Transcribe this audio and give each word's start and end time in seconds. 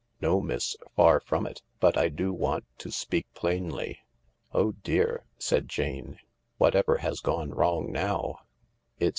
"No, 0.19 0.41
miss, 0.41 0.75
far 0.95 1.19
from 1.19 1.45
it; 1.45 1.61
but 1.79 1.95
I 1.95 2.09
do 2.09 2.33
want 2.33 2.65
to 2.79 2.89
speak 2.89 3.27
plainly."" 3.35 3.99
Oh 4.51 4.71
dear," 4.71 5.25
said 5.37 5.69
Jane," 5.69 6.17
whatever 6.57 6.97
has 6.97 7.19
gone 7.19 7.51
wrong 7.51 7.91
now? 7.91 8.39